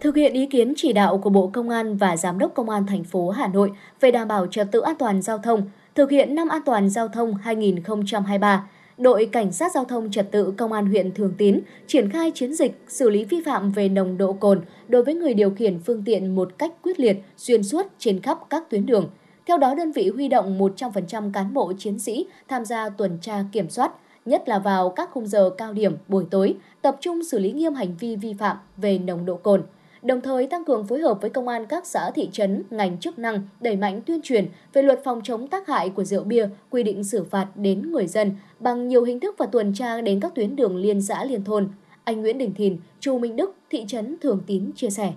[0.00, 2.86] Thực hiện ý kiến chỉ đạo của Bộ Công an và Giám đốc Công an
[2.86, 6.34] thành phố Hà Nội về đảm bảo trật tự an toàn giao thông, thực hiện
[6.34, 8.66] năm an toàn giao thông 2023,
[8.98, 12.54] đội Cảnh sát Giao thông Trật tự Công an huyện Thường Tín triển khai chiến
[12.54, 16.02] dịch xử lý vi phạm về nồng độ cồn đối với người điều khiển phương
[16.04, 19.10] tiện một cách quyết liệt, xuyên suốt trên khắp các tuyến đường.
[19.46, 23.44] Theo đó, đơn vị huy động 100% cán bộ chiến sĩ tham gia tuần tra
[23.52, 23.92] kiểm soát,
[24.24, 27.74] nhất là vào các khung giờ cao điểm buổi tối, tập trung xử lý nghiêm
[27.74, 29.62] hành vi vi phạm về nồng độ cồn–
[30.06, 33.18] đồng thời tăng cường phối hợp với công an các xã thị trấn, ngành chức
[33.18, 36.82] năng đẩy mạnh tuyên truyền về luật phòng chống tác hại của rượu bia, quy
[36.82, 40.34] định xử phạt đến người dân bằng nhiều hình thức và tuần tra đến các
[40.34, 41.68] tuyến đường liên xã liên thôn.
[42.04, 45.12] Anh Nguyễn Đình Thìn, Chu Minh Đức, thị trấn Thường Tín chia sẻ.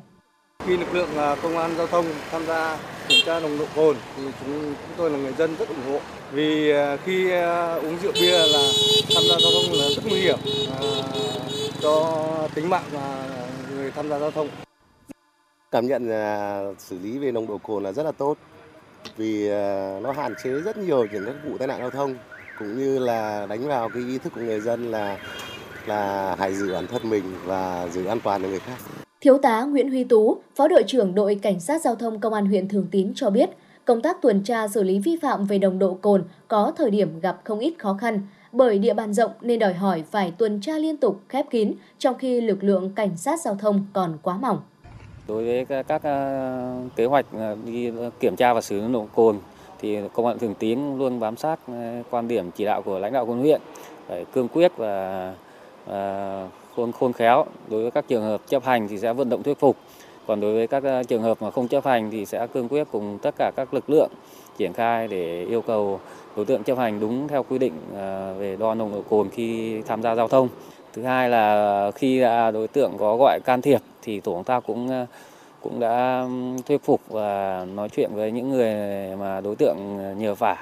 [0.65, 3.95] Khi lực lượng à, công an giao thông tham gia kiểm tra nồng độ cồn
[4.17, 5.99] thì chúng, chúng tôi là người dân rất ủng hộ
[6.31, 8.71] vì à, khi à, uống rượu bia là
[9.15, 10.37] tham gia giao thông là rất nguy hiểm
[11.81, 12.25] cho
[12.55, 13.25] tính mạng và
[13.75, 14.47] người tham gia giao thông.
[15.71, 18.37] Cảm nhận là xử lý về nồng độ cồn là rất là tốt
[19.17, 22.15] vì ờ, nó hạn chế rất nhiều những các vụ tai nạn giao thông
[22.59, 25.17] cũng như là đánh vào cái ý thức của người dân là
[25.85, 28.77] là hãy giữ bản thân mình và giữ an toàn cho người khác.
[29.21, 32.45] Thiếu tá Nguyễn Huy Tú, Phó đội trưởng đội Cảnh sát Giao thông Công an
[32.45, 33.49] huyện Thường Tín cho biết,
[33.85, 37.19] công tác tuần tra xử lý vi phạm về nồng độ cồn có thời điểm
[37.19, 40.73] gặp không ít khó khăn, bởi địa bàn rộng nên đòi hỏi phải tuần tra
[40.77, 44.59] liên tục, khép kín, trong khi lực lượng cảnh sát giao thông còn quá mỏng.
[45.29, 49.07] Đối với các, ờ, kế hoạch ờ, đi kiểm tra và xử lý nồng độ
[49.15, 49.37] cồn
[49.81, 53.13] thì công an Thường Tín luôn bám sát ờ, quan điểm chỉ đạo của lãnh
[53.13, 53.61] đạo quân huyện
[54.07, 55.33] phải cương quyết và,
[55.85, 59.43] và khôn khôn khéo đối với các trường hợp chấp hành thì sẽ vận động
[59.43, 59.75] thuyết phục
[60.27, 63.17] Còn đối với các trường hợp mà không chấp hành thì sẽ cương quyết cùng
[63.21, 64.11] tất cả các lực lượng
[64.57, 65.99] triển khai để yêu cầu
[66.35, 67.73] đối tượng chấp hành đúng theo quy định
[68.39, 70.47] về đo nồng độ cồn khi tham gia giao thông.
[70.93, 74.59] Thứ hai là khi à, đối tượng có gọi can thiệp thì tổ chúng ta
[74.59, 75.05] cũng
[75.61, 76.25] cũng đã
[76.65, 78.75] thuyết phục và nói chuyện với những người
[79.15, 79.77] mà đối tượng
[80.19, 80.57] nhờ vả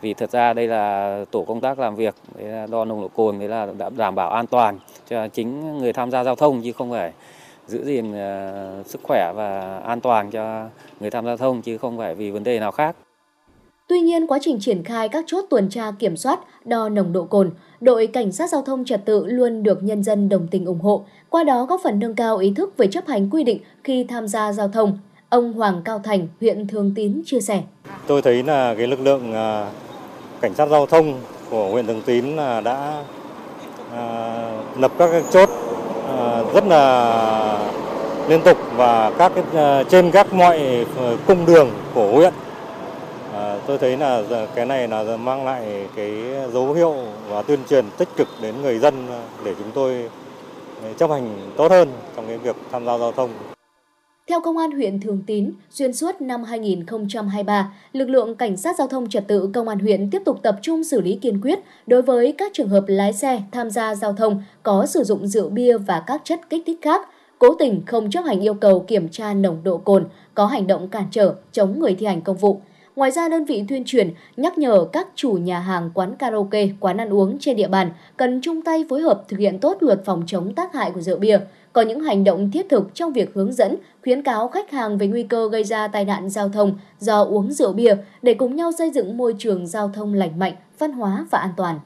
[0.00, 3.08] vì thật ra đây là tổ công tác làm việc đấy là đo nồng độ
[3.08, 4.78] cồn đấy là đã đảm bảo an toàn
[5.10, 7.12] cho chính người tham gia giao thông chứ không phải
[7.66, 10.68] giữ gìn ờ, sức khỏe và an toàn cho
[11.00, 12.96] người tham gia giao thông chứ không phải vì vấn đề nào khác.
[13.88, 17.24] Tuy nhiên, quá trình triển khai các chốt tuần tra kiểm soát, đo nồng độ
[17.24, 20.80] cồn, đội cảnh sát giao thông trật tự luôn được nhân dân đồng tình ủng
[20.80, 24.04] hộ, qua đó góp phần nâng cao ý thức về chấp hành quy định khi
[24.04, 24.98] tham gia giao thông.
[25.28, 27.62] Ông Hoàng Cao Thành, huyện Thường Tín chia sẻ.
[28.06, 29.70] Tôi thấy là cái lực lượng à,
[30.40, 31.14] cảnh sát giao thông
[31.50, 33.02] của huyện Thường Tín à, đã
[33.92, 34.34] à,
[34.78, 35.50] lập các chốt
[36.54, 37.58] rất là
[38.28, 39.32] liên tục và các
[39.88, 42.32] trên các mọi ờ, cung đường của huyện
[43.66, 44.22] tôi thấy là
[44.54, 46.12] cái này là mang lại cái
[46.52, 46.94] dấu hiệu
[47.28, 48.94] và tuyên truyền tích cực đến người dân
[49.44, 50.10] để chúng tôi
[50.82, 53.30] ừ, chấp hành tốt hơn trong cái việc tham gia giao thông.
[54.28, 58.86] Theo Công an huyện Thường Tín, xuyên suốt năm 2023, lực lượng Cảnh sát Giao
[58.86, 62.02] thông Trật tự Công an huyện tiếp tục tập trung xử lý kiên quyết đối
[62.02, 65.78] với các trường hợp lái xe tham gia giao thông có sử dụng rượu bia
[65.78, 69.34] và các chất kích thích khác, cố tình không chấp hành yêu cầu kiểm tra
[69.34, 72.60] nồng độ cồn, có hành động cản trở, chống người thi hành công vụ.
[72.96, 76.96] Ngoài ra, đơn vị tuyên truyền nhắc nhở các chủ nhà hàng, quán karaoke, quán
[76.96, 80.22] ăn uống trên địa bàn cần chung tay phối hợp thực hiện tốt luật phòng
[80.26, 81.38] chống tác hại của rượu bia,
[81.72, 85.06] có những hành động thiết thực trong việc hướng dẫn, khuyến cáo khách hàng về
[85.06, 88.72] nguy cơ gây ra tai nạn giao thông do uống rượu bia để cùng nhau
[88.78, 91.80] xây dựng môi trường giao thông lành mạnh, văn hóa và an toàn.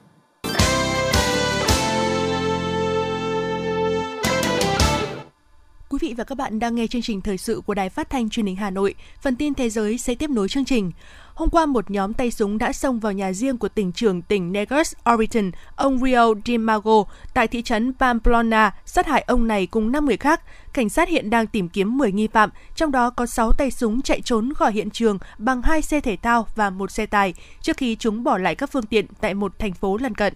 [5.91, 8.29] Quý vị và các bạn đang nghe chương trình thời sự của Đài Phát thanh
[8.29, 8.95] Truyền hình Hà Nội.
[9.21, 10.91] Phần tin thế giới sẽ tiếp nối chương trình.
[11.33, 14.51] Hôm qua, một nhóm tay súng đã xông vào nhà riêng của tỉnh trưởng tỉnh
[14.51, 20.05] Negus Oriton, ông Rio DiMago, tại thị trấn Pamplona, sát hại ông này cùng 5
[20.05, 20.41] người khác.
[20.73, 24.01] Cảnh sát hiện đang tìm kiếm 10 nghi phạm, trong đó có 6 tay súng
[24.01, 27.77] chạy trốn khỏi hiện trường bằng hai xe thể thao và một xe tài, trước
[27.77, 30.33] khi chúng bỏ lại các phương tiện tại một thành phố lân cận.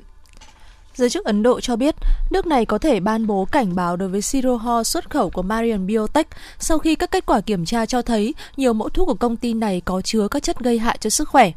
[0.96, 1.96] Giới chức Ấn Độ cho biết
[2.30, 5.42] nước này có thể ban bố cảnh báo đối với siro ho xuất khẩu của
[5.42, 6.28] Marion Biotech
[6.60, 9.54] sau khi các kết quả kiểm tra cho thấy nhiều mẫu thuốc của công ty
[9.54, 11.52] này có chứa các chất gây hại cho sức khỏe.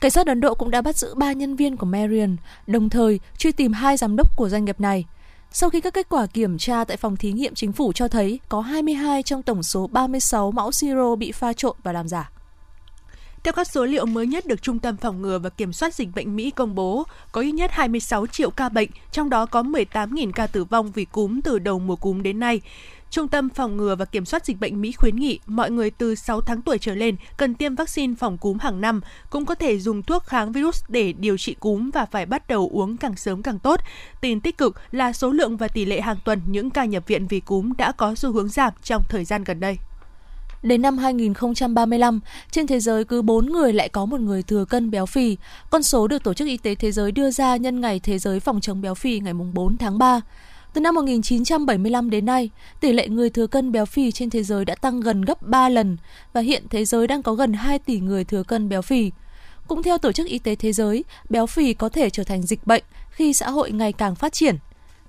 [0.00, 3.20] Cảnh sát Ấn Độ cũng đã bắt giữ 3 nhân viên của Marion, đồng thời
[3.38, 5.04] truy tìm hai giám đốc của doanh nghiệp này.
[5.52, 8.40] Sau khi các kết quả kiểm tra tại phòng thí nghiệm chính phủ cho thấy
[8.48, 12.30] có 22 trong tổng số 36 mẫu siro bị pha trộn và làm giả.
[13.48, 16.08] Theo các số liệu mới nhất được Trung tâm Phòng ngừa và Kiểm soát Dịch
[16.14, 20.32] bệnh Mỹ công bố, có ít nhất 26 triệu ca bệnh, trong đó có 18.000
[20.32, 22.60] ca tử vong vì cúm từ đầu mùa cúm đến nay.
[23.10, 26.14] Trung tâm Phòng ngừa và Kiểm soát Dịch bệnh Mỹ khuyến nghị mọi người từ
[26.14, 29.78] 6 tháng tuổi trở lên cần tiêm vaccine phòng cúm hàng năm, cũng có thể
[29.78, 33.42] dùng thuốc kháng virus để điều trị cúm và phải bắt đầu uống càng sớm
[33.42, 33.80] càng tốt.
[34.20, 37.26] Tin tích cực là số lượng và tỷ lệ hàng tuần những ca nhập viện
[37.26, 39.78] vì cúm đã có xu hướng giảm trong thời gian gần đây.
[40.62, 44.90] Đến năm 2035, trên thế giới cứ 4 người lại có một người thừa cân
[44.90, 45.36] béo phì.
[45.70, 48.40] Con số được Tổ chức Y tế Thế giới đưa ra nhân ngày Thế giới
[48.40, 50.20] phòng chống béo phì ngày 4 tháng 3.
[50.74, 54.64] Từ năm 1975 đến nay, tỷ lệ người thừa cân béo phì trên thế giới
[54.64, 55.96] đã tăng gần gấp 3 lần
[56.32, 59.10] và hiện thế giới đang có gần 2 tỷ người thừa cân béo phì.
[59.68, 62.66] Cũng theo Tổ chức Y tế Thế giới, béo phì có thể trở thành dịch
[62.66, 64.56] bệnh khi xã hội ngày càng phát triển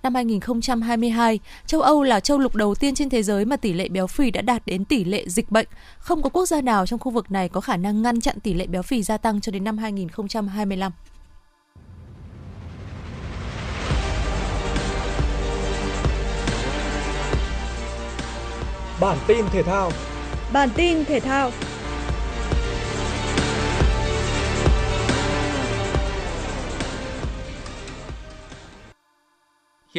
[0.04, 3.90] năm 2022, châu Âu là châu lục đầu tiên trên thế giới mà tỷ lệ
[3.90, 5.68] béo phì đã đạt đến tỷ lệ dịch bệnh.
[5.98, 8.54] Không có quốc gia nào trong khu vực này có khả năng ngăn chặn tỷ
[8.54, 10.92] lệ béo phì gia tăng cho đến năm 2025.
[19.02, 19.92] Bản tin thể thao
[20.54, 21.52] Bản tin thể thao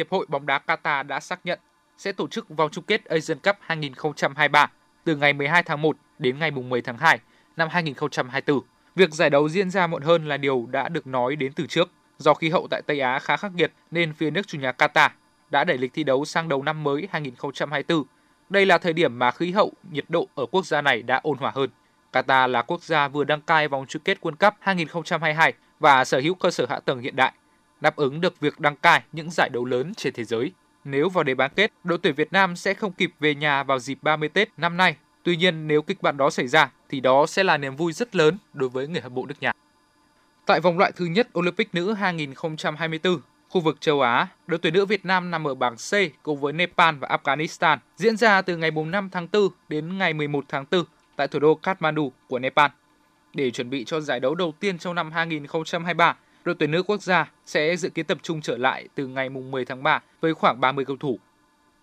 [0.01, 1.59] Hiệp hội bóng đá Qatar đã xác nhận
[1.97, 4.71] sẽ tổ chức vòng chung kết Asian Cup 2023
[5.03, 7.19] từ ngày 12 tháng 1 đến ngày 10 tháng 2
[7.57, 8.61] năm 2024.
[8.95, 11.89] Việc giải đấu diễn ra muộn hơn là điều đã được nói đến từ trước.
[12.17, 15.09] Do khí hậu tại Tây Á khá khắc nghiệt nên phía nước chủ nhà Qatar
[15.51, 18.03] đã đẩy lịch thi đấu sang đầu năm mới 2024.
[18.49, 21.37] Đây là thời điểm mà khí hậu, nhiệt độ ở quốc gia này đã ôn
[21.37, 21.69] hòa hơn.
[22.13, 26.19] Qatar là quốc gia vừa đăng cai vòng chung kết World Cup 2022 và sở
[26.19, 27.33] hữu cơ sở hạ tầng hiện đại
[27.81, 30.51] đáp ứng được việc đăng cai những giải đấu lớn trên thế giới.
[30.83, 33.79] Nếu vào đề bán kết, đội tuyển Việt Nam sẽ không kịp về nhà vào
[33.79, 34.95] dịp 30 Tết năm nay.
[35.23, 38.15] Tuy nhiên, nếu kịch bản đó xảy ra, thì đó sẽ là niềm vui rất
[38.15, 39.51] lớn đối với người hâm mộ nước nhà.
[40.45, 44.85] Tại vòng loại thứ nhất Olympic nữ 2024, Khu vực châu Á, đội tuyển nữ
[44.85, 48.71] Việt Nam nằm ở bảng C cùng với Nepal và Afghanistan, diễn ra từ ngày
[48.71, 50.83] 5 tháng 4 đến ngày 11 tháng 4
[51.15, 52.71] tại thủ đô Kathmandu của Nepal.
[53.33, 57.01] Để chuẩn bị cho giải đấu đầu tiên trong năm 2023, đội tuyển nữ quốc
[57.01, 60.61] gia sẽ dự kiến tập trung trở lại từ ngày 10 tháng 3 với khoảng
[60.61, 61.19] 30 cầu thủ.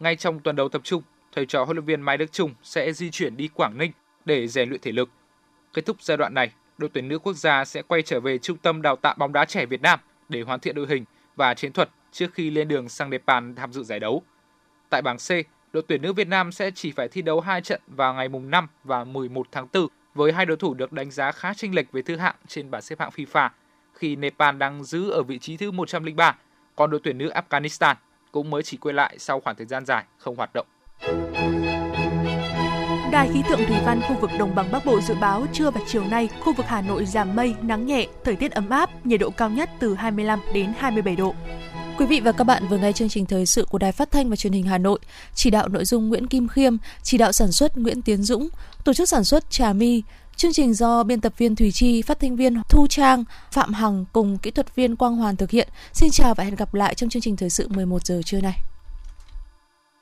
[0.00, 2.92] Ngay trong tuần đầu tập trung, thầy trò huấn luyện viên Mai Đức Chung sẽ
[2.92, 3.92] di chuyển đi Quảng Ninh
[4.24, 5.10] để rèn luyện thể lực.
[5.74, 8.56] Kết thúc giai đoạn này, đội tuyển nữ quốc gia sẽ quay trở về trung
[8.56, 11.04] tâm đào tạo bóng đá trẻ Việt Nam để hoàn thiện đội hình
[11.36, 14.22] và chiến thuật trước khi lên đường sang Nepal tham dự giải đấu.
[14.90, 15.28] Tại bảng C,
[15.72, 18.50] đội tuyển nữ Việt Nam sẽ chỉ phải thi đấu 2 trận vào ngày mùng
[18.50, 21.92] 5 và 11 tháng 4 với hai đối thủ được đánh giá khá chênh lệch
[21.92, 23.48] về thứ hạng trên bảng xếp hạng FIFA
[23.98, 26.36] khi Nepal đang giữ ở vị trí thứ 103,
[26.76, 27.94] còn đội tuyển nữ Afghanistan
[28.32, 30.66] cũng mới chỉ quay lại sau khoảng thời gian dài không hoạt động.
[33.12, 35.80] Đài khí tượng thủy văn khu vực đồng bằng Bắc Bộ dự báo trưa và
[35.86, 39.20] chiều nay, khu vực Hà Nội giảm mây, nắng nhẹ, thời tiết ấm áp, nhiệt
[39.20, 41.34] độ cao nhất từ 25 đến 27 độ.
[41.98, 44.30] Quý vị và các bạn vừa nghe chương trình thời sự của Đài Phát thanh
[44.30, 44.98] và Truyền hình Hà Nội,
[45.34, 48.48] chỉ đạo nội dung Nguyễn Kim Khiêm, chỉ đạo sản xuất Nguyễn Tiến Dũng,
[48.84, 50.02] tổ chức sản xuất Trà My.
[50.38, 54.04] Chương trình do biên tập viên Thủy Chi, phát thanh viên Thu Trang, Phạm Hằng
[54.12, 55.68] cùng kỹ thuật viên Quang Hoàn thực hiện.
[55.92, 58.58] Xin chào và hẹn gặp lại trong chương trình thời sự 11 giờ trưa nay.